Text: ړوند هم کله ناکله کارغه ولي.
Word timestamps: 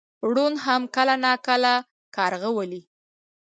ړوند 0.31 0.57
هم 0.65 0.81
کله 0.95 1.15
ناکله 1.25 1.73
کارغه 2.15 2.49
ولي. 2.57 2.81